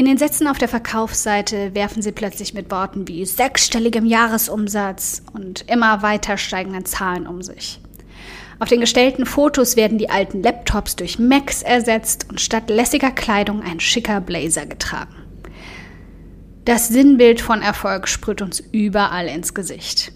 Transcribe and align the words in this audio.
In 0.00 0.06
den 0.06 0.16
Sätzen 0.16 0.46
auf 0.46 0.56
der 0.56 0.66
Verkaufsseite 0.66 1.74
werfen 1.74 2.00
sie 2.00 2.12
plötzlich 2.12 2.54
mit 2.54 2.70
Worten 2.70 3.06
wie 3.06 3.26
sechsstelligem 3.26 4.06
Jahresumsatz 4.06 5.20
und 5.34 5.70
immer 5.70 6.00
weiter 6.00 6.38
steigenden 6.38 6.86
Zahlen 6.86 7.26
um 7.26 7.42
sich. 7.42 7.80
Auf 8.60 8.70
den 8.70 8.80
gestellten 8.80 9.26
Fotos 9.26 9.76
werden 9.76 9.98
die 9.98 10.08
alten 10.08 10.42
Laptops 10.42 10.96
durch 10.96 11.18
Macs 11.18 11.60
ersetzt 11.60 12.30
und 12.30 12.40
statt 12.40 12.70
lässiger 12.70 13.10
Kleidung 13.10 13.62
ein 13.62 13.78
schicker 13.78 14.22
Blazer 14.22 14.64
getragen. 14.64 15.16
Das 16.64 16.88
Sinnbild 16.88 17.42
von 17.42 17.60
Erfolg 17.60 18.08
sprüht 18.08 18.40
uns 18.40 18.58
überall 18.72 19.26
ins 19.26 19.52
Gesicht. 19.52 20.12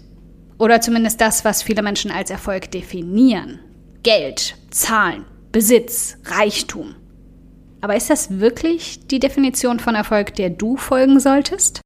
Oder 0.57 0.81
zumindest 0.81 1.21
das, 1.21 1.45
was 1.45 1.61
viele 1.61 1.83
Menschen 1.83 2.09
als 2.09 2.31
Erfolg 2.31 2.71
definieren. 2.71 3.59
Geld, 4.01 4.55
Zahlen, 4.71 5.25
Besitz, 5.51 6.17
Reichtum. 6.25 6.95
Aber 7.85 7.95
ist 7.95 8.09
das 8.09 8.39
wirklich 8.39 9.05
die 9.05 9.19
Definition 9.19 9.79
von 9.79 9.93
Erfolg, 9.93 10.33
der 10.33 10.49
du 10.49 10.75
folgen 10.75 11.19
solltest? 11.19 11.81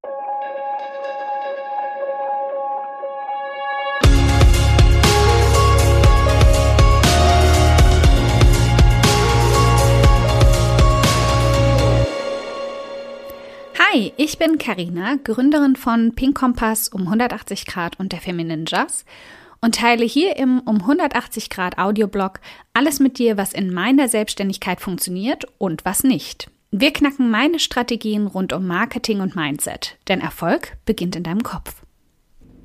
Hi, 13.77 14.13
ich 14.15 14.37
bin 14.37 14.57
Karina, 14.57 15.17
Gründerin 15.21 15.75
von 15.75 16.15
Pink 16.15 16.37
Kompass 16.37 16.87
um 16.87 17.01
180 17.01 17.65
Grad 17.65 17.99
und 17.99 18.13
der 18.13 18.21
Feminine 18.21 18.63
Jazz 18.65 19.03
und 19.61 19.75
teile 19.75 20.05
hier 20.05 20.37
im 20.37 20.59
um 20.59 20.77
180 20.81 21.49
Grad 21.49 21.77
Audioblog 21.77 22.39
alles 22.73 22.99
mit 22.99 23.17
dir, 23.17 23.37
was 23.37 23.53
in 23.53 23.73
meiner 23.73 24.07
Selbstständigkeit 24.07 24.81
funktioniert 24.81 25.45
und 25.57 25.85
was 25.85 26.03
nicht. 26.03 26.49
Wir 26.71 26.93
knacken 26.93 27.31
meine 27.31 27.59
Strategien 27.59 28.27
rund 28.27 28.53
um 28.53 28.67
Marketing 28.67 29.21
und 29.21 29.35
Mindset, 29.35 29.97
denn 30.07 30.21
Erfolg 30.21 30.77
beginnt 30.85 31.15
in 31.15 31.23
deinem 31.23 31.43
Kopf. 31.43 31.81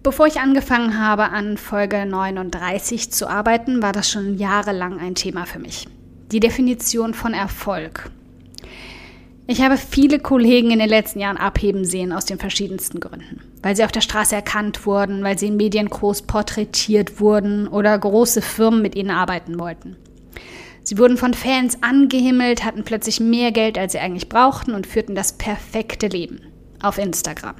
Bevor 0.02 0.26
ich 0.26 0.40
angefangen 0.40 0.98
habe, 0.98 1.30
an 1.30 1.56
Folge 1.56 2.04
39 2.04 3.10
zu 3.10 3.26
arbeiten, 3.26 3.80
war 3.80 3.92
das 3.92 4.10
schon 4.10 4.36
jahrelang 4.36 4.98
ein 4.98 5.14
Thema 5.14 5.46
für 5.46 5.58
mich. 5.58 5.88
Die 6.30 6.40
Definition 6.40 7.14
von 7.14 7.32
Erfolg. 7.32 8.10
Ich 9.46 9.60
habe 9.60 9.76
viele 9.76 10.20
Kollegen 10.20 10.70
in 10.70 10.78
den 10.78 10.88
letzten 10.88 11.20
Jahren 11.20 11.36
abheben 11.36 11.84
sehen 11.84 12.12
aus 12.12 12.24
den 12.24 12.38
verschiedensten 12.38 12.98
Gründen. 12.98 13.42
Weil 13.62 13.76
sie 13.76 13.84
auf 13.84 13.92
der 13.92 14.00
Straße 14.00 14.34
erkannt 14.34 14.86
wurden, 14.86 15.22
weil 15.22 15.38
sie 15.38 15.48
in 15.48 15.58
Medien 15.58 15.90
groß 15.90 16.22
porträtiert 16.22 17.20
wurden 17.20 17.68
oder 17.68 17.98
große 17.98 18.40
Firmen 18.40 18.80
mit 18.80 18.94
ihnen 18.94 19.10
arbeiten 19.10 19.58
wollten. 19.58 19.96
Sie 20.82 20.96
wurden 20.96 21.18
von 21.18 21.34
Fans 21.34 21.82
angehimmelt, 21.82 22.64
hatten 22.64 22.84
plötzlich 22.84 23.20
mehr 23.20 23.52
Geld, 23.52 23.76
als 23.76 23.92
sie 23.92 23.98
eigentlich 23.98 24.30
brauchten 24.30 24.72
und 24.72 24.86
führten 24.86 25.14
das 25.14 25.34
perfekte 25.34 26.06
Leben 26.06 26.40
auf 26.82 26.96
Instagram. 26.96 27.56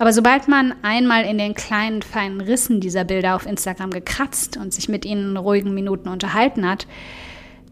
Aber 0.00 0.12
sobald 0.12 0.48
man 0.48 0.74
einmal 0.82 1.24
in 1.24 1.38
den 1.38 1.54
kleinen, 1.54 2.02
feinen 2.02 2.40
Rissen 2.40 2.80
dieser 2.80 3.04
Bilder 3.04 3.36
auf 3.36 3.46
Instagram 3.46 3.90
gekratzt 3.90 4.56
und 4.56 4.74
sich 4.74 4.88
mit 4.88 5.04
ihnen 5.04 5.30
in 5.30 5.36
ruhigen 5.36 5.72
Minuten 5.72 6.08
unterhalten 6.08 6.68
hat, 6.68 6.88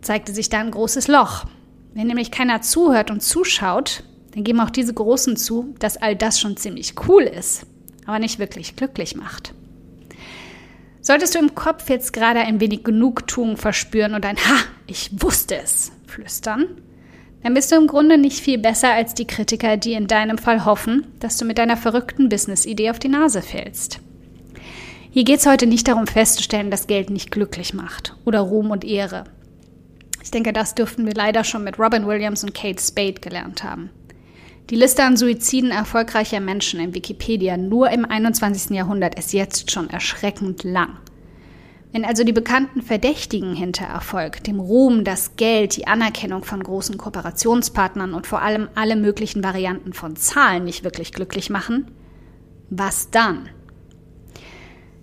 zeigte 0.03 0.33
sich 0.33 0.49
da 0.49 0.61
ein 0.61 0.71
großes 0.71 1.09
Loch, 1.09 1.47
wenn 1.95 2.07
nämlich 2.07 2.31
keiner 2.31 2.63
zuhört 2.63 3.11
und 3.11 3.23
zuschaut, 3.23 4.05
dann 4.35 4.45
geben 4.45 4.61
auch 4.61 4.71
diese 4.71 4.95
Großen 4.95 5.37
zu, 5.37 5.75
dass 5.79 5.97
all 5.97 6.17
das 6.17 6.41
schon 6.41 6.57
ziemlich 6.57 6.95
cool 7.07 7.23
ist, 7.23 7.67
aber 8.07 8.19
nicht 8.19 8.39
wirklich 8.39 8.77
glücklich 8.77 9.15
macht. 9.15 9.55
Solltest 11.01 11.35
du 11.35 11.41
im 11.41 11.55
Kopf 11.55 11.91
jetzt 11.91 12.13
gerade 12.13 12.41
ein 12.41 12.61
wenig 12.61 12.85
Genugtuung 12.85 13.57
verspüren 13.57 14.15
und 14.15 14.25
ein 14.25 14.37
Ha, 14.37 14.57
ich 14.87 15.11
wusste 15.21 15.57
es 15.57 15.93
flüstern, 16.07 16.67
dann 17.43 17.55
bist 17.55 17.73
du 17.73 17.77
im 17.77 17.89
Grunde 17.89 18.19
nicht 18.19 18.39
viel 18.39 18.59
besser 18.59 18.93
als 18.93 19.15
die 19.15 19.27
Kritiker, 19.27 19.77
die 19.77 19.95
in 19.95 20.07
deinem 20.07 20.39
Fall 20.39 20.65
hoffen, 20.65 21.09
dass 21.19 21.37
du 21.39 21.45
mit 21.45 21.59
deiner 21.59 21.77
verrückten 21.77 22.29
Business-Idee 22.29 22.91
auf 22.91 23.01
die 23.01 23.09
Nase 23.09 23.43
fällst. 23.43 23.99
Hier 25.11 25.25
geht 25.25 25.41
es 25.41 25.47
heute 25.47 25.67
nicht 25.67 25.89
darum 25.89 26.07
festzustellen, 26.07 26.71
dass 26.71 26.87
Geld 26.87 27.11
nicht 27.11 27.31
glücklich 27.33 27.75
macht 27.75 28.17
oder 28.25 28.41
Ruhm 28.41 28.71
und 28.71 28.85
Ehre. 28.85 29.25
Ich 30.23 30.31
denke, 30.31 30.53
das 30.53 30.75
dürften 30.75 31.05
wir 31.05 31.15
leider 31.15 31.43
schon 31.45 31.65
mit 31.65 31.79
Robin 31.79 32.07
Williams 32.07 32.45
und 32.45 32.55
Kate 32.55 32.81
Spade 32.81 33.21
gelernt 33.21 33.65
haben. 33.65 33.91
Die 34.71 34.77
Liste 34.77 35.03
an 35.03 35.17
Suiziden 35.17 35.71
erfolgreicher 35.71 36.41
Menschen 36.41 36.81
in 36.81 36.95
Wikipedia 36.95 37.57
nur 37.57 37.91
im 37.91 38.05
21. 38.05 38.71
Jahrhundert 38.71 39.19
ist 39.19 39.33
jetzt 39.33 39.71
schon 39.71 39.91
erschreckend 39.91 40.63
lang. 40.63 40.99
Wenn 41.91 42.07
also 42.07 42.25
die 42.25 42.33
bekannten 42.33 42.81
Verdächtigen 42.81 43.55
hinter 43.55 43.85
Erfolg, 43.85 44.43
dem 44.45 44.61
Ruhm, 44.61 45.05
das 45.05 45.37
Geld, 45.37 45.77
die 45.77 45.87
Anerkennung 45.87 46.45
von 46.45 46.63
großen 46.63 46.97
Kooperationspartnern 46.97 48.15
und 48.15 48.27
vor 48.27 48.41
allem 48.41 48.69
alle 48.75 48.97
möglichen 48.97 49.45
Varianten 49.45 49.93
von 49.93 50.17
Zahlen 50.17 50.65
nicht 50.65 50.85
wirklich 50.85 51.13
glücklich 51.13 51.51
machen, 51.51 51.91
was 52.71 53.11
dann? 53.11 53.51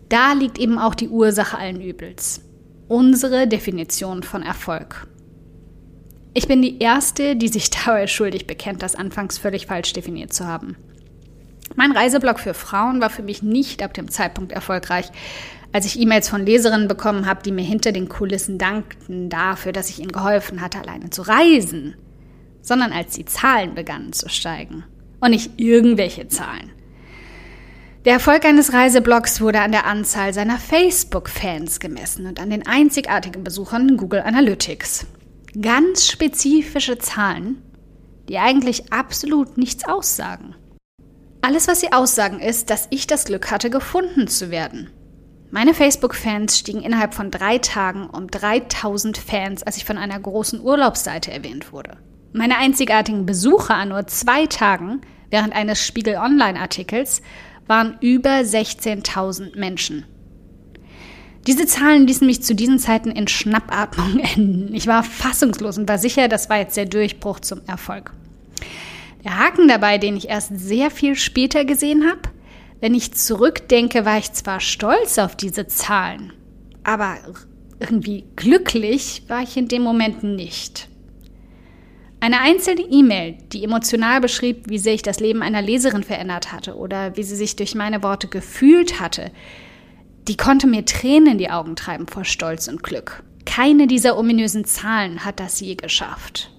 Da 0.08 0.34
liegt 0.34 0.58
eben 0.58 0.80
auch 0.80 0.96
die 0.96 1.10
Ursache 1.10 1.58
allen 1.60 1.82
Übels 1.82 2.42
unsere 2.90 3.48
Definition 3.48 4.24
von 4.24 4.44
Erfolg. 4.44 5.08
Ich 6.34 6.48
bin 6.48 6.62
die 6.62 6.80
Erste, 6.80 7.36
die 7.36 7.48
sich 7.48 7.70
dabei 7.86 8.08
schuldig 8.08 8.48
bekennt, 8.48 8.82
das 8.82 8.96
anfangs 8.96 9.38
völlig 9.38 9.68
falsch 9.68 9.94
definiert 9.94 10.34
zu 10.34 10.46
haben. 10.46 10.76
Mein 11.76 11.92
Reiseblog 11.92 12.40
für 12.40 12.56
Frauen 12.56 13.00
war 13.00 13.12
für 13.12 13.22
mich 13.22 13.44
nicht 13.44 13.84
ab 13.84 13.94
dem 13.94 14.10
Zeitpunkt 14.10 14.52
erfolgreich, 14.52 15.12
als 15.72 15.86
ich 15.86 16.00
E-Mails 16.00 16.28
von 16.28 16.46
Leserinnen 16.46 16.88
bekommen 16.88 17.28
habe, 17.28 17.44
die 17.44 17.52
mir 17.52 17.64
hinter 17.64 17.92
den 17.92 18.10
Kulissen 18.10 18.58
dankten 18.58 19.30
dafür, 19.30 19.72
dass 19.72 19.92
ich 19.92 20.00
ihnen 20.00 20.12
geholfen 20.12 20.62
hatte, 20.62 20.80
alleine 20.80 21.12
zu 21.12 21.22
reisen, 21.22 21.96
sondern 22.64 22.92
als 22.92 23.14
die 23.14 23.26
Zahlen 23.26 23.76
begannen 23.76 24.14
zu 24.14 24.30
steigen. 24.30 24.84
Und 25.22 25.30
nicht 25.30 25.52
irgendwelche 25.58 26.28
Zahlen. 26.28 26.72
Der 28.06 28.14
Erfolg 28.14 28.46
eines 28.46 28.72
Reiseblogs 28.72 29.42
wurde 29.42 29.60
an 29.60 29.74
der 29.74 29.86
Anzahl 29.86 30.34
seiner 30.34 30.58
Facebook-Fans 30.58 31.82
gemessen 31.82 32.28
und 32.28 32.40
an 32.40 32.50
den 32.50 32.66
einzigartigen 32.66 33.44
Besuchern 33.44 33.98
Google 33.98 34.22
Analytics. 34.22 35.06
Ganz 35.62 36.08
spezifische 36.08 36.98
Zahlen, 36.98 37.62
die 38.30 38.38
eigentlich 38.38 38.94
absolut 38.94 39.58
nichts 39.58 39.86
aussagen. 39.86 40.56
Alles, 41.42 41.68
was 41.68 41.82
sie 41.82 41.92
aussagen, 41.92 42.40
ist, 42.40 42.70
dass 42.70 42.88
ich 42.90 43.06
das 43.06 43.26
Glück 43.26 43.52
hatte, 43.52 43.70
gefunden 43.70 44.30
zu 44.30 44.50
werden. 44.50 44.90
Meine 45.52 45.74
Facebook-Fans 45.74 46.58
stiegen 46.58 46.82
innerhalb 46.82 47.14
von 47.14 47.32
drei 47.32 47.58
Tagen 47.58 48.10
um 48.10 48.28
3000 48.28 49.18
Fans, 49.18 49.64
als 49.64 49.76
ich 49.76 49.84
von 49.84 49.98
einer 49.98 50.20
großen 50.20 50.62
Urlaubsseite 50.62 51.32
erwähnt 51.32 51.74
wurde. 51.74 51.98
Meine 52.32 52.60
einzigartigen 52.60 53.26
Besucher 53.26 53.76
an 53.76 53.90
nur 53.90 54.08
zwei 54.08 54.46
Tagen 54.46 55.02
während 55.32 55.54
eines 55.54 55.86
Spiegel 55.86 56.16
Online-Artikels 56.16 57.22
waren 57.70 57.98
über 58.02 58.40
16.000 58.40 59.58
Menschen. 59.58 60.06
Diese 61.48 61.66
Zahlen 61.66 62.08
ließen 62.08 62.28
mich 62.28 62.44
zu 62.44 62.54
diesen 62.54 62.80
Zeiten 62.80 63.12
in 63.12 63.28
Schnappatmung 63.28 64.20
enden. 64.36 64.74
Ich 64.74 64.88
war 64.88 65.04
fassungslos 65.04 65.78
und 65.78 65.88
war 65.88 66.00
sicher, 66.00 66.28
das 66.28 66.50
war 66.50 66.58
jetzt 66.58 66.76
der 66.76 66.88
Durchbruch 66.88 67.40
zum 67.40 67.62
Erfolg. 67.68 68.12
Der 69.24 69.38
Haken 69.38 69.68
dabei, 69.68 69.98
den 69.98 70.18
ich 70.18 70.30
erst 70.30 70.58
sehr 70.58 70.90
viel 70.92 71.16
später 71.16 71.64
gesehen 71.64 72.10
habe, 72.10 72.22
wenn 72.82 72.96
ich 72.96 73.14
zurückdenke, 73.14 74.06
war 74.06 74.18
ich 74.18 74.34
zwar 74.34 74.60
stolz 74.60 75.18
auf 75.18 75.36
diese 75.36 75.68
Zahlen, 75.68 76.34
aber 76.84 77.18
irgendwie 77.80 78.26
glücklich 78.36 79.24
war 79.28 79.44
ich 79.44 79.58
in 79.58 79.68
dem 79.68 79.84
Moment 79.84 80.24
nicht. 80.24 80.89
Eine 82.22 82.42
einzelne 82.42 82.82
E-Mail, 82.82 83.38
die 83.54 83.64
emotional 83.64 84.20
beschrieb, 84.20 84.70
wie 84.70 84.78
sehr 84.78 84.94
ich 84.94 85.02
das 85.02 85.22
Leben 85.22 85.42
einer 85.42 85.62
Leserin 85.62 86.04
verändert 86.04 86.52
hatte 86.52 86.76
oder 86.76 87.16
wie 87.16 87.24
sie 87.24 87.38
sich 87.38 87.56
durch 87.56 87.76
meine 87.76 88.04
Worte 88.04 88.28
gefühlt 88.28 89.00
hatte, 89.00 89.32
die 90.28 90.36
konnte 90.36 90.68
mir 90.68 90.84
Tränen 90.86 91.34
in 91.34 91.38
die 91.38 91.50
Augen 91.50 91.76
treiben 91.78 92.08
vor 92.08 92.26
Stolz 92.26 92.68
und 92.68 92.84
Glück. 92.84 93.24
Keine 93.46 93.88
dieser 93.88 94.18
ominösen 94.18 94.66
Zahlen 94.66 95.24
hat 95.24 95.40
das 95.40 95.62
je 95.62 95.76
geschafft. 95.76 96.52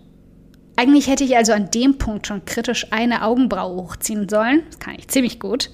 Eigentlich 0.76 1.08
hätte 1.08 1.24
ich 1.24 1.36
also 1.36 1.52
an 1.52 1.70
dem 1.70 1.98
Punkt 1.98 2.26
schon 2.26 2.46
kritisch 2.46 2.86
eine 2.90 3.22
Augenbraue 3.22 3.76
hochziehen 3.82 4.30
sollen. 4.30 4.62
Das 4.66 4.78
kann 4.78 4.94
ich 4.98 5.08
ziemlich 5.08 5.38
gut. 5.38 5.70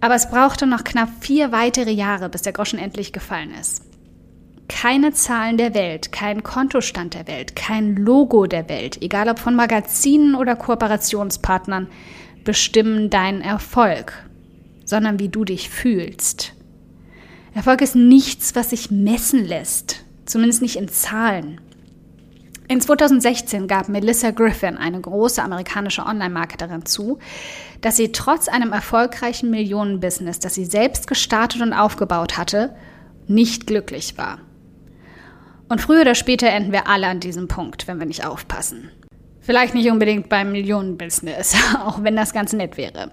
Aber 0.00 0.16
es 0.16 0.28
brauchte 0.28 0.66
noch 0.66 0.82
knapp 0.82 1.08
vier 1.20 1.52
weitere 1.52 1.92
Jahre, 1.92 2.28
bis 2.28 2.42
der 2.42 2.52
Groschen 2.52 2.80
endlich 2.80 3.12
gefallen 3.12 3.54
ist. 3.54 3.91
Keine 4.68 5.12
Zahlen 5.12 5.58
der 5.58 5.74
Welt, 5.74 6.12
kein 6.12 6.42
Kontostand 6.42 7.14
der 7.14 7.26
Welt, 7.26 7.56
kein 7.56 7.96
Logo 7.96 8.46
der 8.46 8.68
Welt, 8.68 9.02
egal 9.02 9.28
ob 9.28 9.38
von 9.38 9.54
Magazinen 9.54 10.34
oder 10.34 10.56
Kooperationspartnern, 10.56 11.88
bestimmen 12.44 13.10
deinen 13.10 13.42
Erfolg, 13.42 14.12
sondern 14.84 15.18
wie 15.18 15.28
du 15.28 15.44
dich 15.44 15.70
fühlst. 15.70 16.54
Erfolg 17.54 17.82
ist 17.82 17.94
nichts, 17.94 18.54
was 18.54 18.70
sich 18.70 18.90
messen 18.90 19.44
lässt, 19.44 20.04
zumindest 20.24 20.62
nicht 20.62 20.76
in 20.76 20.88
Zahlen. 20.88 21.60
In 22.68 22.80
2016 22.80 23.68
gab 23.68 23.90
Melissa 23.90 24.30
Griffin, 24.30 24.78
eine 24.78 25.00
große 25.00 25.42
amerikanische 25.42 26.06
Online-Marketerin, 26.06 26.86
zu, 26.86 27.18
dass 27.82 27.96
sie 27.96 28.12
trotz 28.12 28.48
einem 28.48 28.72
erfolgreichen 28.72 29.50
Millionenbusiness, 29.50 30.38
das 30.38 30.54
sie 30.54 30.64
selbst 30.64 31.06
gestartet 31.06 31.60
und 31.60 31.74
aufgebaut 31.74 32.38
hatte, 32.38 32.74
nicht 33.26 33.66
glücklich 33.66 34.16
war. 34.16 34.38
Und 35.72 35.80
früher 35.80 36.02
oder 36.02 36.14
später 36.14 36.50
enden 36.50 36.70
wir 36.70 36.86
alle 36.86 37.06
an 37.06 37.18
diesem 37.18 37.48
Punkt, 37.48 37.88
wenn 37.88 37.98
wir 37.98 38.04
nicht 38.04 38.26
aufpassen. 38.26 38.90
Vielleicht 39.40 39.72
nicht 39.72 39.90
unbedingt 39.90 40.28
beim 40.28 40.52
Millionenbusiness, 40.52 41.54
auch 41.86 42.02
wenn 42.04 42.14
das 42.14 42.34
ganz 42.34 42.52
nett 42.52 42.76
wäre. 42.76 43.12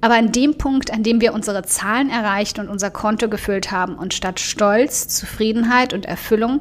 Aber 0.00 0.14
an 0.14 0.32
dem 0.32 0.56
Punkt, 0.56 0.90
an 0.94 1.02
dem 1.02 1.20
wir 1.20 1.34
unsere 1.34 1.62
Zahlen 1.62 2.08
erreicht 2.08 2.58
und 2.58 2.70
unser 2.70 2.90
Konto 2.90 3.28
gefüllt 3.28 3.70
haben 3.70 3.96
und 3.96 4.14
statt 4.14 4.40
Stolz, 4.40 5.08
Zufriedenheit 5.08 5.92
und 5.92 6.06
Erfüllung 6.06 6.60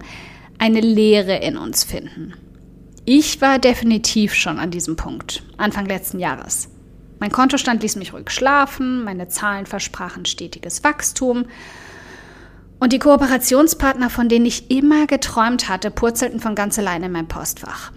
eine 0.58 0.82
Leere 0.82 1.38
in 1.38 1.56
uns 1.56 1.86
finden. 1.86 2.34
Ich 3.06 3.40
war 3.40 3.60
definitiv 3.60 4.34
schon 4.34 4.60
an 4.60 4.72
diesem 4.72 4.98
Punkt, 4.98 5.44
Anfang 5.56 5.86
letzten 5.86 6.20
Jahres. 6.20 6.68
Mein 7.20 7.32
Kontostand 7.32 7.82
ließ 7.82 7.96
mich 7.96 8.12
ruhig 8.12 8.30
schlafen, 8.30 9.06
meine 9.06 9.30
Zahlen 9.30 9.68
versprachen 9.68 10.26
stetiges 10.26 10.84
Wachstum 10.84 11.46
und 12.80 12.94
die 12.94 13.00
Kooperationspartner, 13.00 14.10
von 14.10 14.30
denen 14.30 14.46
ich 14.46 14.72
immer 14.72 15.06
geträumt 15.06 15.70
hatte, 15.70 15.92
purzelten 15.92 16.40
von 16.40 16.56
ganz 16.56 16.80
alleine 16.80 17.08
in 17.08 17.12
mein 17.12 17.28
Postfach. 17.28 17.92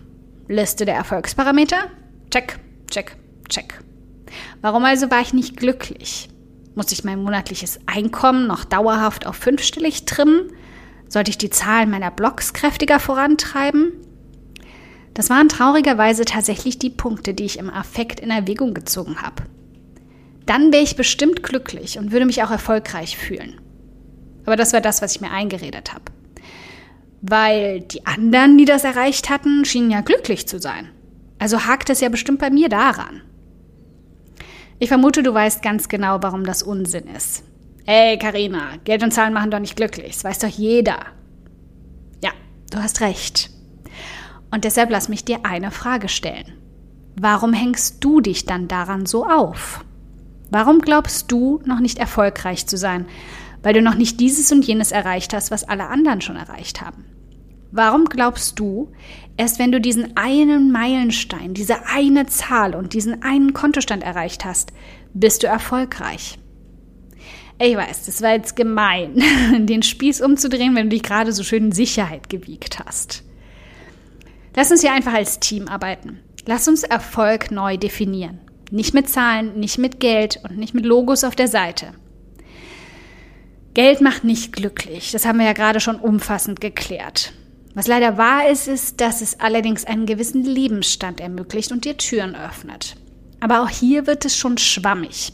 Liste 0.49 0.85
der 0.85 0.97
Erfolgsparameter? 0.97 1.77
Check, 2.31 2.59
check, 2.91 3.17
check. 3.49 3.81
Warum 4.61 4.85
also 4.85 5.11
war 5.11 5.21
ich 5.21 5.33
nicht 5.33 5.57
glücklich? 5.57 6.29
Muss 6.75 6.91
ich 6.91 7.05
mein 7.05 7.23
monatliches 7.23 7.81
Einkommen 7.87 8.47
noch 8.47 8.65
dauerhaft 8.65 9.27
auf 9.27 9.37
fünfstellig 9.37 10.05
trimmen? 10.05 10.51
Sollte 11.09 11.31
ich 11.31 11.39
die 11.39 11.51
Zahlen 11.51 11.91
meiner 11.91 12.11
Blogs 12.11 12.55
kräftiger 12.55 12.99
vorantreiben? 12.99 13.93
Das 15.15 15.29
waren 15.29 15.51
traurigerweise 15.51 16.25
tatsächlich 16.25 16.79
die 16.79 16.89
Punkte, 16.89 17.35
die 17.35 17.45
ich 17.45 17.59
im 17.59 17.69
Affekt 17.69 18.21
in 18.21 18.31
Erwägung 18.31 18.73
gezogen 18.73 19.21
habe. 19.21 19.43
Dann 20.47 20.73
wäre 20.73 20.83
ich 20.83 20.97
bestimmt 20.97 21.43
glücklich 21.43 21.99
und 21.99 22.13
würde 22.13 22.25
mich 22.25 22.43
auch 22.43 22.51
erfolgreich 22.51 23.19
fühlen. 23.19 23.61
Aber 24.45 24.57
das 24.57 24.73
war 24.73 24.81
das, 24.81 25.03
was 25.03 25.15
ich 25.15 25.21
mir 25.21 25.31
eingeredet 25.31 25.93
habe. 25.93 26.05
Weil 27.21 27.81
die 27.81 28.07
anderen, 28.07 28.59
die 28.59 28.65
das 28.65 28.85
erreicht 28.85 29.31
hatten, 29.31 29.65
schienen 29.65 29.91
ja 29.91 30.01
glücklich 30.01 30.49
zu 30.49 30.59
sein. 30.59 30.91
Also 31.39 31.67
hakt 31.67 31.91
es 31.91 32.01
ja 32.01 32.09
bestimmt 32.09 32.41
bei 32.41 32.51
mir 32.51 32.69
daran. 32.69 33.23
Ich 34.79 34.89
vermute, 34.89 35.23
du 35.23 35.33
weißt 35.33 35.63
ganz 35.63 35.89
genau, 35.89 36.19
warum 36.23 36.45
das 36.45 36.63
Unsinn 36.63 37.07
ist. 37.15 37.45
Ey, 37.87 38.19
Karina, 38.19 38.77
Geld 38.85 39.03
und 39.03 39.13
Zahlen 39.13 39.33
machen 39.33 39.51
doch 39.51 39.61
nicht 39.61 39.77
glücklich. 39.77 40.15
Das 40.15 40.25
weiß 40.25 40.39
doch 40.41 40.49
jeder. 40.49 41.07
Ja, 42.23 42.31
du 42.71 42.79
hast 42.79 43.01
recht. 43.01 43.51
Und 44.51 44.65
deshalb 44.65 44.91
lass 44.91 45.09
mich 45.09 45.25
dir 45.25 45.45
eine 45.45 45.71
Frage 45.71 46.09
stellen. 46.09 46.53
Warum 47.21 47.53
hängst 47.53 48.03
du 48.03 48.21
dich 48.21 48.45
dann 48.47 48.69
daran 48.69 49.07
so 49.07 49.27
auf? 49.27 49.85
Warum 50.51 50.81
glaubst 50.81 51.31
du, 51.33 51.61
noch 51.65 51.81
nicht 51.81 51.99
erfolgreich 51.99 52.67
zu 52.67 52.77
sein? 52.77 53.07
Weil 53.63 53.75
du 53.75 53.83
noch 53.83 53.95
nicht 53.95 54.21
dieses 54.21 54.51
und 54.53 54.67
jenes 54.67 54.93
erreicht 54.93 55.33
hast, 55.35 55.51
was 55.51 55.65
alle 55.65 55.89
anderen 55.89 56.21
schon 56.21 56.37
erreicht 56.37 56.81
haben. 56.81 57.05
Warum 57.71 58.05
glaubst 58.05 58.59
du, 58.59 58.93
erst 59.39 59.59
wenn 59.59 59.73
du 59.73 59.81
diesen 59.81 60.17
einen 60.17 60.73
Meilenstein, 60.73 61.55
diese 61.55 61.87
eine 61.87 62.27
Zahl 62.27 62.75
und 62.75 62.93
diesen 62.93 63.23
einen 63.23 63.55
Kontostand 63.55 64.03
erreicht 64.03 64.45
hast, 64.45 64.73
bist 65.15 65.43
du 65.43 65.47
erfolgreich? 65.47 66.39
Ich 67.59 67.77
weiß, 67.77 68.07
das 68.07 68.21
war 68.21 68.33
jetzt 68.33 68.57
gemein, 68.57 69.23
den 69.67 69.83
Spieß 69.83 70.21
umzudrehen, 70.21 70.75
wenn 70.75 70.91
du 70.91 70.97
dich 70.97 71.03
gerade 71.03 71.33
so 71.33 71.43
schön 71.45 71.67
in 71.67 71.73
Sicherheit 71.73 72.29
gewiegt 72.29 72.79
hast. 72.85 73.23
Lass 74.55 74.71
uns 74.71 74.83
hier 74.83 74.93
einfach 74.93 75.15
als 75.15 75.41
Team 75.41 75.69
arbeiten. 75.69 76.19
Lass 76.45 76.69
uns 76.69 76.83
Erfolg 76.83 77.51
neu 77.51 77.79
definieren. 77.79 78.41
Nicht 78.71 78.93
mit 78.95 79.09
Zahlen, 79.09 79.59
nicht 79.59 79.79
mit 79.79 80.01
Geld 80.01 80.41
und 80.45 80.59
nicht 80.59 80.75
mit 80.75 80.85
Logos 80.85 81.25
auf 81.25 81.37
der 81.37 81.49
Seite. 81.49 81.95
Geld 83.75 84.01
macht 84.01 84.25
nicht 84.25 84.53
glücklich. 84.53 85.13
Das 85.13 85.25
haben 85.25 85.39
wir 85.39 85.47
ja 85.47 85.53
gerade 85.53 85.81
schon 85.81 85.97
umfassend 85.97 86.61
geklärt. 86.61 87.33
Was 87.75 87.87
leider 87.87 88.19
wahr 88.19 88.49
ist, 88.51 88.69
ist, 88.69 89.01
dass 89.01 89.23
es 89.23 89.41
allerdings 89.41 89.85
einen 89.85 90.05
gewissen 90.05 90.45
Lebensstand 90.45 91.21
ermöglicht 91.21 91.73
und 91.73 91.85
dir 91.85 91.97
Türen 91.97 92.35
öffnet. 92.35 92.97
Aber 93.41 93.63
auch 93.63 93.71
hier 93.71 94.07
wird 94.07 94.25
es 94.25 94.37
schon 94.37 94.59
schwammig. 94.59 95.33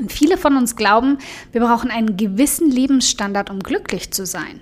Und 0.00 0.12
viele 0.12 0.38
von 0.38 0.56
uns 0.56 0.76
glauben, 0.76 1.18
wir 1.52 1.60
brauchen 1.60 1.90
einen 1.90 2.16
gewissen 2.16 2.70
Lebensstandard, 2.70 3.50
um 3.50 3.60
glücklich 3.60 4.12
zu 4.12 4.24
sein 4.24 4.60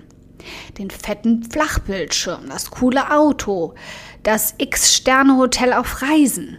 den 0.77 0.89
fetten 0.89 1.43
Flachbildschirm, 1.43 2.49
das 2.49 2.71
coole 2.71 3.11
Auto, 3.11 3.73
das 4.23 4.55
X-Sterne-Hotel 4.57 5.73
auf 5.73 6.01
Reisen. 6.01 6.57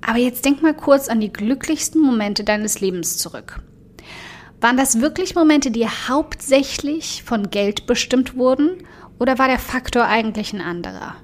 Aber 0.00 0.18
jetzt 0.18 0.44
denk 0.44 0.62
mal 0.62 0.74
kurz 0.74 1.08
an 1.08 1.20
die 1.20 1.32
glücklichsten 1.32 2.00
Momente 2.00 2.44
deines 2.44 2.80
Lebens 2.80 3.18
zurück. 3.18 3.62
Waren 4.62 4.76
das 4.76 5.00
wirklich 5.00 5.34
Momente, 5.34 5.72
die 5.72 5.88
hauptsächlich 5.88 7.24
von 7.24 7.50
Geld 7.50 7.88
bestimmt 7.88 8.36
wurden 8.36 8.86
oder 9.18 9.36
war 9.36 9.48
der 9.48 9.58
Faktor 9.58 10.04
eigentlich 10.04 10.52
ein 10.52 10.60
anderer? 10.60 11.16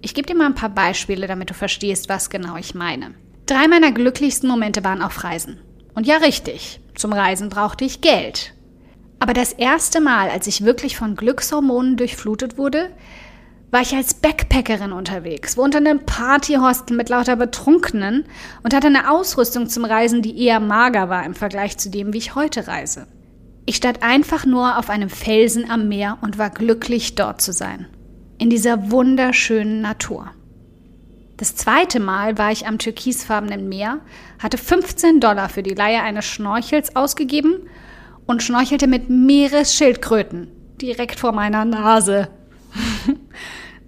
Ich 0.00 0.12
gebe 0.12 0.26
dir 0.26 0.34
mal 0.34 0.46
ein 0.46 0.56
paar 0.56 0.70
Beispiele, 0.70 1.28
damit 1.28 1.50
du 1.50 1.54
verstehst, 1.54 2.08
was 2.08 2.30
genau 2.30 2.56
ich 2.56 2.74
meine. 2.74 3.14
Drei 3.46 3.68
meiner 3.68 3.92
glücklichsten 3.92 4.48
Momente 4.48 4.82
waren 4.82 5.02
auf 5.02 5.22
Reisen. 5.22 5.60
Und 5.94 6.08
ja, 6.08 6.16
richtig, 6.16 6.80
zum 6.96 7.12
Reisen 7.12 7.48
brauchte 7.48 7.84
ich 7.84 8.00
Geld. 8.00 8.54
Aber 9.20 9.34
das 9.34 9.52
erste 9.52 10.00
Mal, 10.00 10.28
als 10.28 10.48
ich 10.48 10.64
wirklich 10.64 10.96
von 10.96 11.14
Glückshormonen 11.14 11.96
durchflutet 11.96 12.58
wurde, 12.58 12.90
war 13.70 13.82
ich 13.82 13.94
als 13.94 14.14
Backpackerin 14.14 14.92
unterwegs, 14.92 15.56
wohnte 15.56 15.78
in 15.78 15.86
einem 15.86 16.04
Partyhostel 16.04 16.96
mit 16.96 17.08
lauter 17.08 17.36
Betrunkenen 17.36 18.24
und 18.62 18.74
hatte 18.74 18.88
eine 18.88 19.10
Ausrüstung 19.10 19.68
zum 19.68 19.84
Reisen, 19.84 20.22
die 20.22 20.42
eher 20.44 20.58
mager 20.58 21.08
war 21.08 21.24
im 21.24 21.34
Vergleich 21.34 21.78
zu 21.78 21.88
dem, 21.88 22.12
wie 22.12 22.18
ich 22.18 22.34
heute 22.34 22.66
reise. 22.66 23.06
Ich 23.66 23.76
stand 23.76 24.02
einfach 24.02 24.44
nur 24.44 24.78
auf 24.78 24.90
einem 24.90 25.08
Felsen 25.08 25.70
am 25.70 25.88
Meer 25.88 26.18
und 26.22 26.38
war 26.38 26.50
glücklich, 26.50 27.14
dort 27.14 27.40
zu 27.40 27.52
sein. 27.52 27.86
In 28.38 28.50
dieser 28.50 28.90
wunderschönen 28.90 29.80
Natur. 29.80 30.30
Das 31.36 31.54
zweite 31.54 32.00
Mal 32.00 32.36
war 32.36 32.50
ich 32.50 32.66
am 32.66 32.78
türkisfarbenen 32.78 33.68
Meer, 33.68 34.00
hatte 34.40 34.58
15 34.58 35.20
Dollar 35.20 35.48
für 35.48 35.62
die 35.62 35.74
Leihe 35.74 36.02
eines 36.02 36.26
Schnorchels 36.26 36.96
ausgegeben 36.96 37.68
und 38.26 38.42
schnorchelte 38.42 38.86
mit 38.86 39.08
Meeresschildkröten 39.08 40.48
direkt 40.80 41.20
vor 41.20 41.32
meiner 41.32 41.64
Nase. 41.64 42.28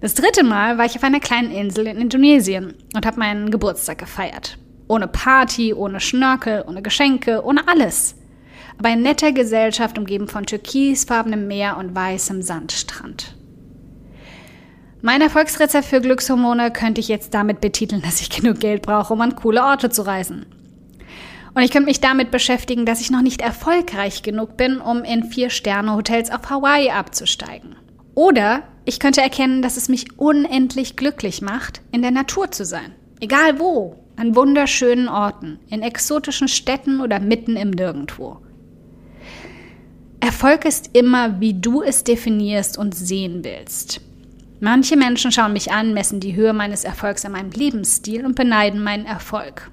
Das 0.03 0.15
dritte 0.15 0.43
Mal 0.43 0.77
war 0.77 0.83
ich 0.83 0.97
auf 0.97 1.03
einer 1.05 1.21
kleinen 1.21 1.49
Insel 1.49 1.87
in 1.87 1.95
Indonesien 1.95 2.73
und 2.93 3.05
habe 3.05 3.19
meinen 3.19 3.51
Geburtstag 3.51 3.99
gefeiert. 3.99 4.57
Ohne 4.89 5.07
Party, 5.07 5.73
ohne 5.73 6.01
Schnörkel, 6.01 6.65
ohne 6.67 6.81
Geschenke, 6.81 7.41
ohne 7.45 7.65
alles. 7.69 8.13
Aber 8.77 8.89
in 8.89 9.01
netter 9.01 9.31
Gesellschaft 9.31 9.97
umgeben 9.97 10.27
von 10.27 10.45
türkisfarbenem 10.45 11.47
Meer 11.47 11.77
und 11.77 11.95
weißem 11.95 12.41
Sandstrand. 12.41 13.37
Mein 15.01 15.21
Erfolgsrezept 15.21 15.85
für 15.85 16.01
Glückshormone 16.01 16.71
könnte 16.71 16.99
ich 16.99 17.07
jetzt 17.07 17.33
damit 17.33 17.61
betiteln, 17.61 18.01
dass 18.01 18.19
ich 18.19 18.29
genug 18.29 18.59
Geld 18.59 18.81
brauche, 18.81 19.13
um 19.13 19.21
an 19.21 19.37
coole 19.37 19.63
Orte 19.63 19.89
zu 19.89 20.01
reisen. 20.01 20.45
Und 21.53 21.61
ich 21.61 21.71
könnte 21.71 21.87
mich 21.87 22.01
damit 22.01 22.29
beschäftigen, 22.29 22.85
dass 22.85 22.99
ich 22.99 23.09
noch 23.09 23.21
nicht 23.21 23.41
erfolgreich 23.41 24.21
genug 24.21 24.57
bin, 24.57 24.81
um 24.81 25.05
in 25.05 25.23
Vier-Sterne-Hotels 25.23 26.29
auf 26.29 26.49
Hawaii 26.49 26.89
abzusteigen. 26.89 27.77
Oder 28.15 28.63
ich 28.85 28.99
könnte 28.99 29.21
erkennen, 29.21 29.61
dass 29.61 29.77
es 29.77 29.89
mich 29.89 30.19
unendlich 30.19 30.95
glücklich 30.95 31.41
macht, 31.41 31.81
in 31.91 32.01
der 32.01 32.11
Natur 32.11 32.51
zu 32.51 32.65
sein. 32.65 32.93
Egal 33.19 33.59
wo, 33.59 33.95
an 34.15 34.35
wunderschönen 34.35 35.07
Orten, 35.07 35.59
in 35.69 35.81
exotischen 35.81 36.47
Städten 36.47 37.01
oder 37.01 37.19
mitten 37.19 37.55
im 37.55 37.71
Nirgendwo. 37.71 38.37
Erfolg 40.19 40.65
ist 40.65 40.91
immer, 40.93 41.41
wie 41.41 41.53
du 41.53 41.81
es 41.81 42.03
definierst 42.03 42.77
und 42.77 42.95
sehen 42.95 43.43
willst. 43.43 44.01
Manche 44.59 44.95
Menschen 44.95 45.31
schauen 45.31 45.51
mich 45.51 45.71
an, 45.71 45.93
messen 45.93 46.21
die 46.21 46.35
Höhe 46.35 46.53
meines 46.53 46.85
Erfolgs 46.85 47.25
an 47.25 47.33
meinem 47.33 47.51
Lebensstil 47.51 48.25
und 48.25 48.35
beneiden 48.35 48.81
meinen 48.81 49.05
Erfolg. 49.05 49.69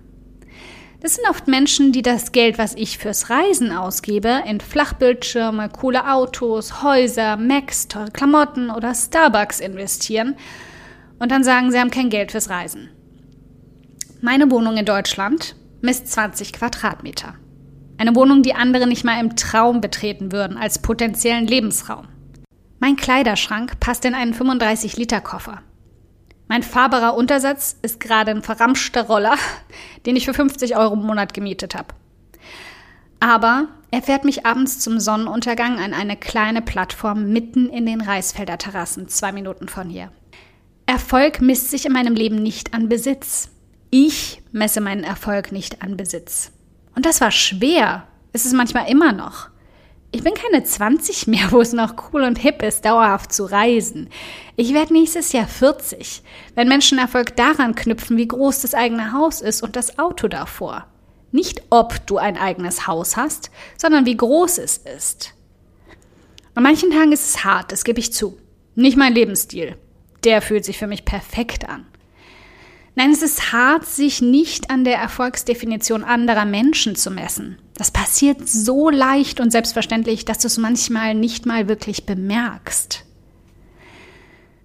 Das 1.01 1.15
sind 1.15 1.29
oft 1.31 1.49
Menschen, 1.49 1.93
die 1.93 2.03
das 2.03 2.31
Geld, 2.31 2.59
was 2.59 2.75
ich 2.75 2.99
fürs 2.99 3.31
Reisen 3.31 3.73
ausgebe, 3.73 4.43
in 4.47 4.61
Flachbildschirme, 4.61 5.71
coole 5.71 6.13
Autos, 6.13 6.83
Häuser, 6.83 7.39
Macs, 7.39 7.89
teure 7.89 8.11
Klamotten 8.11 8.71
oder 8.71 8.95
Starbucks 8.95 9.61
investieren 9.61 10.37
und 11.19 11.33
dann 11.33 11.43
sagen, 11.43 11.71
sie 11.71 11.79
haben 11.79 11.91
kein 11.91 12.11
Geld 12.11 12.33
fürs 12.33 12.51
Reisen. 12.51 12.91
Meine 14.21 14.51
Wohnung 14.51 14.77
in 14.77 14.85
Deutschland 14.85 15.57
misst 15.81 16.09
20 16.09 16.53
Quadratmeter. 16.53 17.35
Eine 17.97 18.15
Wohnung, 18.15 18.43
die 18.43 18.55
andere 18.55 18.87
nicht 18.87 19.05
mal 19.05 19.19
im 19.21 19.37
Traum 19.37 19.81
betreten 19.81 20.33
würden 20.33 20.59
als 20.59 20.81
potenziellen 20.81 21.47
Lebensraum. 21.47 22.09
Mein 22.79 22.97
Kleiderschrank 22.97 23.81
passt 23.81 24.05
in 24.05 24.15
einen 24.15 24.35
35-Liter-Koffer. 24.35 25.63
Mein 26.51 26.65
fahrbarer 26.65 27.15
Untersatz 27.15 27.77
ist 27.81 28.01
gerade 28.01 28.33
ein 28.33 28.43
verramschter 28.43 29.05
Roller, 29.05 29.37
den 30.05 30.17
ich 30.17 30.25
für 30.25 30.35
50 30.35 30.77
Euro 30.77 30.95
im 30.95 31.03
Monat 31.03 31.33
gemietet 31.33 31.77
habe. 31.77 31.95
Aber 33.21 33.69
er 33.93 34.03
fährt 34.03 34.25
mich 34.25 34.45
abends 34.47 34.81
zum 34.81 34.99
Sonnenuntergang 34.99 35.79
an 35.79 35.95
eine 35.95 36.17
kleine 36.17 36.61
Plattform 36.61 37.33
mitten 37.33 37.69
in 37.69 37.87
den 37.87 38.01
Reisfelder 38.01 38.59
Terrassen, 38.59 39.07
zwei 39.07 39.31
Minuten 39.31 39.69
von 39.69 39.89
hier. 39.89 40.11
Erfolg 40.87 41.41
misst 41.41 41.71
sich 41.71 41.87
in 41.87 41.93
meinem 41.93 42.17
Leben 42.17 42.43
nicht 42.43 42.75
an 42.75 42.89
Besitz. 42.89 43.51
Ich 43.91 44.43
messe 44.51 44.81
meinen 44.81 45.05
Erfolg 45.05 45.53
nicht 45.53 45.83
an 45.83 45.97
Besitz. 45.97 46.51
Und 46.97 47.07
das 47.07 47.21
war 47.21 47.31
schwer. 47.31 48.09
Es 48.33 48.45
ist 48.45 48.55
manchmal 48.55 48.91
immer 48.91 49.13
noch. 49.13 49.51
Ich 50.13 50.25
bin 50.25 50.35
keine 50.35 50.65
20 50.65 51.29
mehr, 51.29 51.53
wo 51.53 51.61
es 51.61 51.73
noch 51.73 51.95
cool 52.13 52.23
und 52.23 52.39
hip 52.39 52.63
ist, 52.63 52.85
dauerhaft 52.85 53.33
zu 53.33 53.45
reisen. 53.45 54.09
Ich 54.57 54.75
werde 54.75 54.93
nächstes 54.93 55.33
Jahr 55.33 55.47
40, 55.47 56.23
wenn 56.57 56.69
Menschen 56.69 56.99
Erfolg 56.99 57.37
daran 57.37 57.75
knüpfen, 57.75 58.17
wie 58.17 58.27
groß 58.27 58.63
das 58.63 58.75
eigene 58.75 59.13
Haus 59.13 59.41
ist 59.41 59.63
und 59.63 59.77
das 59.77 59.99
Auto 59.99 60.27
davor. 60.27 60.87
Nicht 61.33 61.63
ob 61.71 62.05
du 62.07 62.19
ein 62.19 62.37
eigenes 62.37 62.89
Haus 62.89 63.17
hast, 63.17 63.51
sondern 63.77 64.05
wie 64.05 64.17
groß 64.17 64.59
es 64.59 64.79
ist. 64.79 65.35
An 66.57 66.65
manchen 66.65 66.91
Tagen 66.91 67.13
ist 67.13 67.29
es 67.29 67.45
hart, 67.45 67.71
das 67.71 67.85
gebe 67.85 68.01
ich 68.01 68.13
zu. 68.13 68.37
Nicht 68.75 68.97
mein 68.97 69.15
Lebensstil. 69.15 69.77
Der 70.25 70.43
fühlt 70.43 70.65
sich 70.65 70.77
für 70.77 70.89
mich 70.89 71.05
perfekt 71.05 71.69
an. 71.69 71.87
Nein, 73.01 73.13
es 73.13 73.23
ist 73.23 73.55
hart, 73.55 73.87
sich 73.87 74.21
nicht 74.21 74.69
an 74.69 74.85
der 74.85 74.99
Erfolgsdefinition 74.99 76.05
anderer 76.05 76.45
Menschen 76.45 76.97
zu 76.97 77.11
messen. 77.11 77.57
Das 77.75 77.91
passiert 77.91 78.47
so 78.47 78.91
leicht 78.91 79.41
und 79.41 79.51
selbstverständlich, 79.51 80.27
dass 80.27 80.37
du 80.37 80.49
es 80.49 80.59
manchmal 80.59 81.15
nicht 81.15 81.47
mal 81.47 81.67
wirklich 81.67 82.05
bemerkst. 82.05 83.07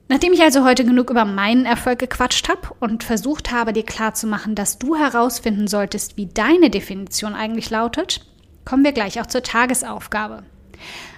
Nachdem 0.10 0.34
ich 0.34 0.42
also 0.42 0.66
heute 0.66 0.84
genug 0.84 1.12
über 1.12 1.24
meinen 1.24 1.66
Erfolg 1.66 2.00
gequatscht 2.00 2.50
habe 2.50 2.76
und 2.82 3.06
versucht 3.06 3.54
habe, 3.54 3.72
dir 3.72 3.86
klarzumachen, 3.86 4.54
dass 4.54 4.80
du 4.80 4.98
herausfinden 4.98 5.70
solltest, 5.70 6.18
wie 6.18 6.26
deine 6.26 6.70
Definition 6.70 7.36
eigentlich 7.36 7.70
lautet, 7.70 8.26
kommen 8.66 8.84
wir 8.84 8.92
gleich 8.92 9.22
auch 9.22 9.28
zur 9.28 9.44
Tagesaufgabe. 9.44 10.44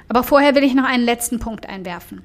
Aber 0.07 0.21
vorher 0.21 0.53
will 0.53 0.63
ich 0.63 0.75
noch 0.75 0.85
einen 0.85 1.03
letzten 1.03 1.39
Punkt 1.39 1.67
einwerfen. 1.67 2.21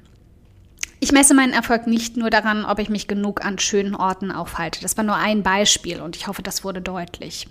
Ich 1.03 1.11
messe 1.11 1.33
meinen 1.33 1.51
Erfolg 1.51 1.85
nicht 1.85 2.15
nur 2.15 2.29
daran, 2.29 2.63
ob 2.63 2.79
ich 2.79 2.87
mich 2.87 3.09
genug 3.09 3.43
an 3.43 3.59
schönen 3.59 3.93
Orten 3.93 4.31
aufhalte. 4.31 4.79
Das 4.79 4.95
war 4.95 5.03
nur 5.03 5.17
ein 5.17 5.43
Beispiel 5.43 5.99
und 5.99 6.15
ich 6.15 6.27
hoffe, 6.27 6.41
das 6.41 6.63
wurde 6.63 6.79
deutlich. 6.79 7.49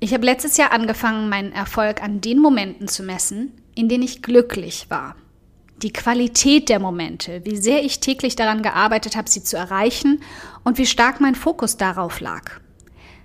Ich 0.00 0.12
habe 0.12 0.26
letztes 0.26 0.58
Jahr 0.58 0.70
angefangen, 0.70 1.30
meinen 1.30 1.52
Erfolg 1.52 2.02
an 2.02 2.20
den 2.20 2.38
Momenten 2.38 2.88
zu 2.88 3.04
messen, 3.04 3.52
in 3.74 3.88
denen 3.88 4.02
ich 4.02 4.20
glücklich 4.20 4.90
war. 4.90 5.16
Die 5.78 5.94
Qualität 5.94 6.68
der 6.68 6.78
Momente, 6.78 7.40
wie 7.46 7.56
sehr 7.56 7.82
ich 7.82 8.00
täglich 8.00 8.36
daran 8.36 8.62
gearbeitet 8.62 9.16
habe, 9.16 9.30
sie 9.30 9.42
zu 9.42 9.56
erreichen 9.56 10.20
und 10.62 10.76
wie 10.76 10.84
stark 10.84 11.22
mein 11.22 11.34
Fokus 11.34 11.78
darauf 11.78 12.20
lag. 12.20 12.60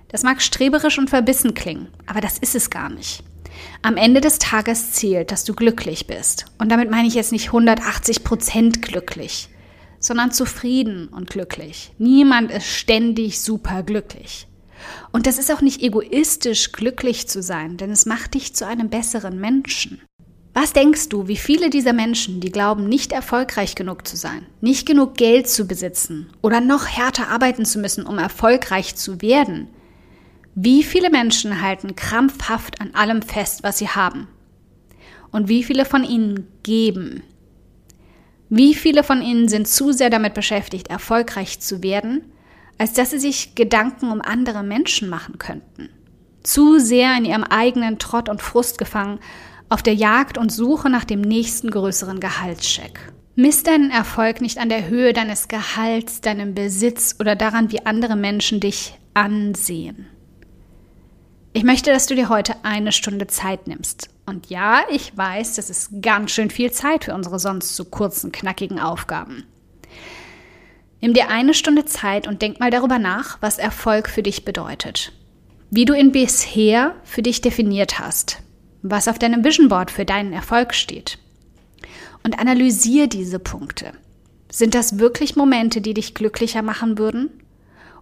Das 0.07 0.23
mag 0.23 0.41
streberisch 0.41 0.97
und 0.97 1.09
verbissen 1.09 1.53
klingen, 1.53 1.89
aber 2.05 2.21
das 2.21 2.37
ist 2.37 2.55
es 2.55 2.69
gar 2.69 2.87
nicht. 2.87 3.25
Am 3.81 3.97
Ende 3.97 4.21
des 4.21 4.39
Tages 4.39 4.91
zählt, 4.91 5.31
dass 5.31 5.43
du 5.43 5.53
glücklich 5.53 6.07
bist. 6.07 6.45
Und 6.57 6.69
damit 6.69 6.89
meine 6.89 7.07
ich 7.07 7.13
jetzt 7.13 7.31
nicht 7.31 7.47
180 7.47 8.23
Prozent 8.23 8.81
glücklich, 8.81 9.49
sondern 9.99 10.31
zufrieden 10.31 11.07
und 11.07 11.29
glücklich. 11.29 11.91
Niemand 11.97 12.51
ist 12.51 12.67
ständig 12.67 13.41
super 13.41 13.83
glücklich. 13.83 14.47
Und 15.11 15.27
das 15.27 15.37
ist 15.37 15.51
auch 15.51 15.61
nicht 15.61 15.81
egoistisch, 15.81 16.71
glücklich 16.71 17.27
zu 17.27 17.41
sein, 17.41 17.77
denn 17.77 17.91
es 17.91 18.05
macht 18.05 18.33
dich 18.33 18.55
zu 18.55 18.67
einem 18.67 18.89
besseren 18.89 19.39
Menschen. 19.39 20.01
Was 20.53 20.73
denkst 20.73 21.09
du, 21.09 21.27
wie 21.27 21.37
viele 21.37 21.69
dieser 21.69 21.93
Menschen, 21.93 22.39
die 22.39 22.51
glauben, 22.51 22.89
nicht 22.89 23.11
erfolgreich 23.11 23.75
genug 23.75 24.07
zu 24.07 24.17
sein, 24.17 24.47
nicht 24.59 24.87
genug 24.87 25.13
Geld 25.15 25.47
zu 25.47 25.67
besitzen 25.67 26.31
oder 26.41 26.61
noch 26.61 26.87
härter 26.87 27.27
arbeiten 27.27 27.63
zu 27.63 27.77
müssen, 27.77 28.07
um 28.07 28.17
erfolgreich 28.17 28.95
zu 28.95 29.21
werden, 29.21 29.67
wie 30.59 30.81
viele 30.81 31.11
Menschen 31.11 31.61
halten 31.61 31.95
krampfhaft 31.95 32.81
an 32.81 32.95
allem 32.95 33.21
fest, 33.21 33.61
was 33.61 33.77
sie 33.77 33.89
haben? 33.89 34.27
Und 35.31 35.49
wie 35.49 35.63
viele 35.63 35.85
von 35.85 36.03
ihnen 36.03 36.47
geben? 36.63 37.21
Wie 38.49 38.73
viele 38.73 39.03
von 39.03 39.21
ihnen 39.21 39.49
sind 39.49 39.67
zu 39.67 39.91
sehr 39.91 40.09
damit 40.09 40.33
beschäftigt, 40.33 40.87
erfolgreich 40.87 41.59
zu 41.59 41.83
werden, 41.83 42.23
als 42.79 42.93
dass 42.93 43.11
sie 43.11 43.19
sich 43.19 43.53
Gedanken 43.53 44.09
um 44.09 44.19
andere 44.19 44.63
Menschen 44.63 45.09
machen 45.09 45.37
könnten? 45.37 45.89
Zu 46.41 46.79
sehr 46.79 47.15
in 47.15 47.25
ihrem 47.25 47.43
eigenen 47.43 47.99
Trott 47.99 48.27
und 48.27 48.41
Frust 48.41 48.79
gefangen, 48.79 49.19
auf 49.69 49.83
der 49.83 49.93
Jagd 49.93 50.39
und 50.39 50.51
Suche 50.51 50.89
nach 50.89 51.05
dem 51.05 51.21
nächsten 51.21 51.69
größeren 51.69 52.19
Gehaltscheck. 52.19 53.13
Misst 53.35 53.67
deinen 53.67 53.91
Erfolg 53.91 54.41
nicht 54.41 54.57
an 54.57 54.69
der 54.69 54.89
Höhe 54.89 55.13
deines 55.13 55.49
Gehalts, 55.49 56.21
deinem 56.21 56.55
Besitz 56.55 57.17
oder 57.19 57.35
daran, 57.35 57.71
wie 57.71 57.85
andere 57.85 58.15
Menschen 58.15 58.59
dich 58.59 58.97
ansehen. 59.13 60.07
Ich 61.57 61.63
möchte, 61.63 61.89
dass 61.89 62.05
du 62.05 62.13
dir 62.13 62.29
heute 62.29 62.53
eine 62.61 62.91
Stunde 62.91 63.25
Zeit 63.25 63.65
nimmst. 63.65 64.09
Und 64.27 64.47
ja, 64.47 64.81
ich 64.91 65.17
weiß, 65.17 65.55
das 65.55 65.71
ist 65.71 66.03
ganz 66.03 66.29
schön 66.29 66.51
viel 66.51 66.71
Zeit 66.71 67.05
für 67.05 67.15
unsere 67.15 67.39
sonst 67.39 67.75
so 67.75 67.83
kurzen, 67.83 68.31
knackigen 68.31 68.79
Aufgaben. 68.79 69.43
Nimm 71.01 71.15
dir 71.15 71.31
eine 71.31 71.55
Stunde 71.55 71.85
Zeit 71.85 72.27
und 72.27 72.43
denk 72.43 72.59
mal 72.59 72.69
darüber 72.69 72.99
nach, 72.99 73.41
was 73.41 73.57
Erfolg 73.57 74.07
für 74.07 74.21
dich 74.21 74.45
bedeutet. 74.45 75.13
Wie 75.71 75.85
du 75.85 75.95
ihn 75.95 76.11
bisher 76.11 76.93
für 77.03 77.23
dich 77.23 77.41
definiert 77.41 77.97
hast. 77.97 78.37
Was 78.83 79.07
auf 79.07 79.17
deinem 79.17 79.43
Vision 79.43 79.67
Board 79.67 79.89
für 79.89 80.05
deinen 80.05 80.33
Erfolg 80.33 80.75
steht. 80.75 81.17
Und 82.21 82.37
analysier 82.37 83.07
diese 83.07 83.39
Punkte. 83.39 83.93
Sind 84.51 84.75
das 84.75 84.99
wirklich 84.99 85.35
Momente, 85.35 85.81
die 85.81 85.95
dich 85.95 86.13
glücklicher 86.13 86.61
machen 86.61 86.99
würden? 86.99 87.31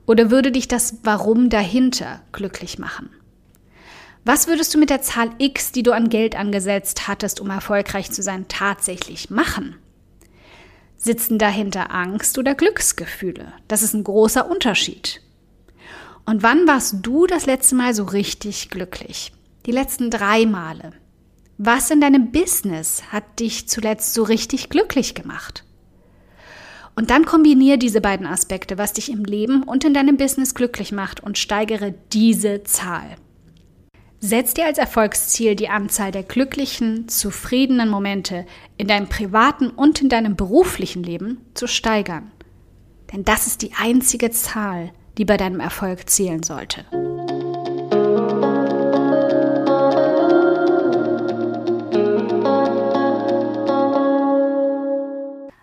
Oder 0.06 0.30
würde 0.30 0.52
dich 0.52 0.68
das 0.68 0.98
Warum 1.04 1.50
dahinter 1.50 2.20
glücklich 2.34 2.80
machen? 2.80 3.12
Was 4.28 4.48
würdest 4.48 4.74
du 4.74 4.80
mit 4.80 4.90
der 4.90 5.04
Zahl 5.04 5.30
X, 5.38 5.72
die 5.72 5.84
du 5.84 5.92
an 5.92 6.10
Geld 6.10 6.36
angesetzt 6.36 7.08
hattest, 7.08 7.40
um 7.40 7.52
erfolgreich 7.52 8.10
zu 8.12 8.24
sein, 8.24 8.48
tatsächlich 8.48 9.30
machen? 9.30 9.76
Sitzen 10.98 11.38
dahinter 11.38 11.94
Angst 11.94 12.40
oder 12.40 12.56
Glücksgefühle? 12.56 13.54
Das 13.68 13.84
ist 13.84 13.94
ein 13.94 14.04
großer 14.04 14.50
Unterschied. 14.50 15.22
Und 16.26 16.42
wann 16.42 16.68
warst 16.68 16.96
du 17.04 17.28
das 17.28 17.46
letzte 17.46 17.76
Mal 17.76 17.94
so 17.94 18.04
richtig 18.04 18.72
glücklich? 18.72 19.32
Die 19.68 19.72
letzten 19.72 20.10
drei 20.10 20.48
Male. 20.48 20.94
Was 21.60 21.92
in 21.92 22.02
deinem 22.02 22.32
Business 22.32 23.04
hat 23.12 23.40
dich 23.40 23.70
zuletzt 23.70 24.16
so 24.16 24.24
richtig 24.24 24.70
glücklich 24.70 25.14
gemacht? 25.14 25.64
Und 26.96 27.12
dann 27.12 27.26
kombiniere 27.26 27.78
diese 27.78 28.02
beiden 28.02 28.26
Aspekte, 28.26 28.80
was 28.80 28.94
dich 28.94 29.12
im 29.12 29.24
Leben 29.24 29.62
und 29.62 29.84
in 29.84 29.94
deinem 29.94 30.18
Business 30.18 30.56
glücklich 30.56 30.92
macht 30.92 31.22
und 31.22 31.38
steigere 31.38 31.94
diese 32.12 32.64
Zahl. 32.64 33.18
Setz 34.20 34.54
dir 34.54 34.66
als 34.66 34.78
Erfolgsziel 34.78 35.56
die 35.56 35.70
Anzahl 35.70 36.12
der 36.12 36.24
glücklichen, 36.24 37.08
zufriedenen 37.10 37.90
Momente 37.90 38.46
in 38.78 38.88
deinem 38.88 39.08
privaten 39.08 39.70
und 39.70 40.02
in 40.02 40.10
deinem 40.10 40.36
beruflichen 40.36 41.04
Leben 41.04 41.46
zu 41.54 41.68
steigern. 41.68 42.32
Denn 43.14 43.24
das 43.24 43.46
ist 43.46 43.62
die 43.62 43.74
einzige 43.74 44.32
Zahl, 44.32 44.92
die 45.18 45.26
bei 45.26 45.38
deinem 45.38 45.60
Erfolg 45.60 46.10
zählen 46.10 46.44
sollte. 46.44 46.86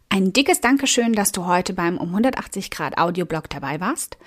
Ein 0.09 0.33
dickes 0.33 0.61
Dankeschön, 0.61 1.15
dass 1.15 1.33
du 1.33 1.47
heute 1.47 1.73
beim 1.73 1.99
um 1.99 2.09
180 2.09 2.71
Grad 2.71 2.99
Audioblog 2.99 3.51
dabei 3.51 3.81
warst. 3.81 4.19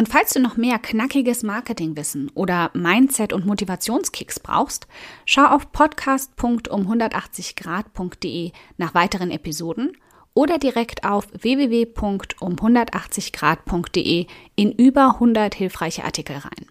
Und 0.00 0.08
falls 0.08 0.32
du 0.32 0.40
noch 0.40 0.56
mehr 0.56 0.78
knackiges 0.78 1.42
Marketingwissen 1.42 2.30
oder 2.30 2.70
Mindset- 2.72 3.34
und 3.34 3.44
Motivationskicks 3.44 4.40
brauchst, 4.40 4.86
schau 5.26 5.44
auf 5.44 5.72
podcast.um180grad.de 5.72 8.52
nach 8.78 8.94
weiteren 8.94 9.30
Episoden 9.30 9.94
oder 10.32 10.56
direkt 10.56 11.04
auf 11.04 11.26
www.um180grad.de 11.38 14.26
in 14.56 14.72
über 14.72 15.16
100 15.16 15.54
hilfreiche 15.54 16.02
Artikel 16.02 16.38
rein. 16.38 16.64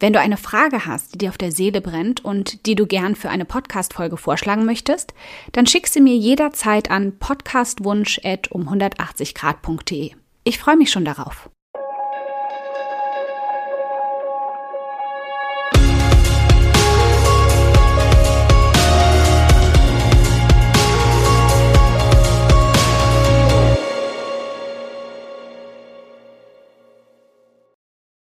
Wenn 0.00 0.12
du 0.12 0.18
eine 0.18 0.36
Frage 0.36 0.84
hast, 0.84 1.14
die 1.14 1.18
dir 1.18 1.28
auf 1.28 1.38
der 1.38 1.52
Seele 1.52 1.80
brennt 1.80 2.24
und 2.24 2.66
die 2.66 2.74
du 2.74 2.88
gern 2.88 3.14
für 3.14 3.30
eine 3.30 3.44
Podcast-Folge 3.44 4.16
vorschlagen 4.16 4.64
möchtest, 4.64 5.14
dann 5.52 5.68
schick 5.68 5.86
sie 5.86 6.00
mir 6.00 6.16
jederzeit 6.16 6.90
an 6.90 7.20
podcastwunsch.um180grad.de. 7.20 10.10
Ich 10.42 10.58
freue 10.58 10.76
mich 10.76 10.90
schon 10.90 11.04
darauf. 11.04 11.48